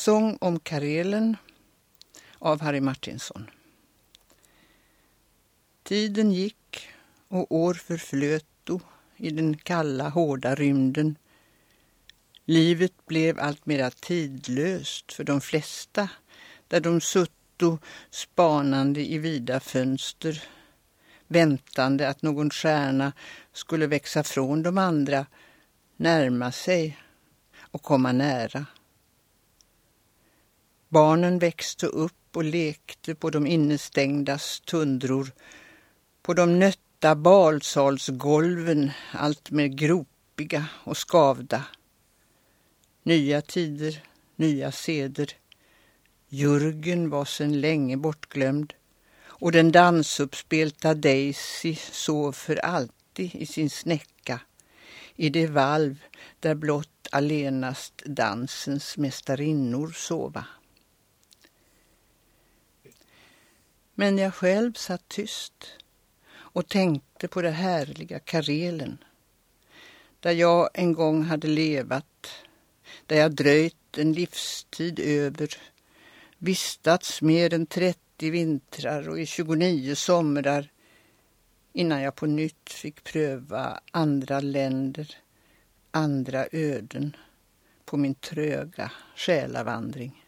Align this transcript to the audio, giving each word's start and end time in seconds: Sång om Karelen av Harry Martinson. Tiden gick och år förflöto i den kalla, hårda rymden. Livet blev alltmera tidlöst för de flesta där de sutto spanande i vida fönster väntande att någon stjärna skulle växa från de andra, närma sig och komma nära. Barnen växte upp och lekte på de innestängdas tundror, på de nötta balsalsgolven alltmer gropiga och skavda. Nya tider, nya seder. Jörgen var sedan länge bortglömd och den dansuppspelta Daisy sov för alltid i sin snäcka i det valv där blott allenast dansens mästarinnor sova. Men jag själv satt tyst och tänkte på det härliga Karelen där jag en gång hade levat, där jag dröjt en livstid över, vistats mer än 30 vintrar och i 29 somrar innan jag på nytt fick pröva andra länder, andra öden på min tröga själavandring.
Sång 0.00 0.38
om 0.40 0.60
Karelen 0.60 1.36
av 2.38 2.60
Harry 2.60 2.80
Martinson. 2.80 3.50
Tiden 5.82 6.32
gick 6.32 6.88
och 7.28 7.52
år 7.52 7.74
förflöto 7.74 8.80
i 9.16 9.30
den 9.30 9.56
kalla, 9.56 10.08
hårda 10.08 10.54
rymden. 10.54 11.16
Livet 12.44 13.06
blev 13.06 13.40
alltmera 13.40 13.90
tidlöst 13.90 15.12
för 15.12 15.24
de 15.24 15.40
flesta 15.40 16.08
där 16.68 16.80
de 16.80 17.00
sutto 17.00 17.78
spanande 18.10 19.00
i 19.00 19.18
vida 19.18 19.60
fönster 19.60 20.42
väntande 21.26 22.08
att 22.08 22.22
någon 22.22 22.50
stjärna 22.50 23.12
skulle 23.52 23.86
växa 23.86 24.22
från 24.24 24.62
de 24.62 24.78
andra, 24.78 25.26
närma 25.96 26.52
sig 26.52 26.98
och 27.60 27.82
komma 27.82 28.12
nära. 28.12 28.66
Barnen 30.92 31.38
växte 31.38 31.86
upp 31.86 32.36
och 32.36 32.44
lekte 32.44 33.14
på 33.14 33.30
de 33.30 33.46
innestängdas 33.46 34.60
tundror, 34.60 35.32
på 36.22 36.34
de 36.34 36.58
nötta 36.58 37.14
balsalsgolven 37.14 38.90
alltmer 39.12 39.66
gropiga 39.66 40.66
och 40.84 40.98
skavda. 40.98 41.64
Nya 43.02 43.42
tider, 43.42 44.02
nya 44.36 44.72
seder. 44.72 45.32
Jörgen 46.28 47.10
var 47.10 47.24
sedan 47.24 47.60
länge 47.60 47.96
bortglömd 47.96 48.72
och 49.22 49.52
den 49.52 49.72
dansuppspelta 49.72 50.94
Daisy 50.94 51.74
sov 51.74 52.32
för 52.32 52.56
alltid 52.56 53.34
i 53.34 53.46
sin 53.46 53.70
snäcka 53.70 54.40
i 55.16 55.30
det 55.30 55.46
valv 55.46 56.02
där 56.40 56.54
blott 56.54 57.08
allenast 57.12 58.02
dansens 58.04 58.96
mästarinnor 58.96 59.92
sova. 59.96 60.44
Men 64.00 64.18
jag 64.18 64.34
själv 64.34 64.72
satt 64.72 65.08
tyst 65.08 65.66
och 66.32 66.68
tänkte 66.68 67.28
på 67.28 67.42
det 67.42 67.50
härliga 67.50 68.18
Karelen 68.18 68.98
där 70.20 70.32
jag 70.32 70.68
en 70.74 70.92
gång 70.92 71.22
hade 71.22 71.48
levat, 71.48 72.30
där 73.06 73.16
jag 73.16 73.34
dröjt 73.34 73.98
en 73.98 74.12
livstid 74.12 75.00
över, 75.00 75.56
vistats 76.38 77.22
mer 77.22 77.54
än 77.54 77.66
30 77.66 78.30
vintrar 78.30 79.08
och 79.08 79.20
i 79.20 79.26
29 79.26 79.94
somrar 79.94 80.70
innan 81.72 82.02
jag 82.02 82.14
på 82.14 82.26
nytt 82.26 82.70
fick 82.70 83.04
pröva 83.04 83.80
andra 83.90 84.40
länder, 84.40 85.16
andra 85.90 86.46
öden 86.52 87.16
på 87.84 87.96
min 87.96 88.14
tröga 88.14 88.92
själavandring. 89.16 90.19